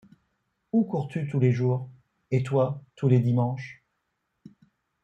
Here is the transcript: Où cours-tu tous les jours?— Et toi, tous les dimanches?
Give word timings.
Où 0.73 0.83
cours-tu 0.83 1.27
tous 1.27 1.39
les 1.39 1.51
jours?— 1.51 1.87
Et 2.31 2.41
toi, 2.41 2.83
tous 2.95 3.07
les 3.07 3.19
dimanches? 3.19 3.83